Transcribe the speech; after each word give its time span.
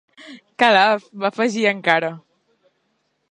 Calaf!, 0.61 1.05
va 1.25 1.29
afegir 1.33 1.67
encara. 1.73 2.11